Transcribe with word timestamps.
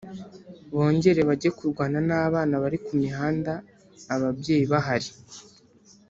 bongere 0.73 1.21
bajye 1.29 1.49
kurwana 1.57 1.99
n’abana 2.07 2.55
bari 2.63 2.77
ku 2.85 2.91
mihanda 3.01 3.53
ababyeyi 4.13 4.65
bahari 4.71 5.09